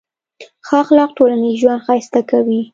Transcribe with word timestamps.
ښه 0.65 0.75
اخلاق 0.83 1.09
ټولنیز 1.17 1.55
ژوند 1.61 1.83
ښایسته 1.85 2.21
کوي. 2.31 2.61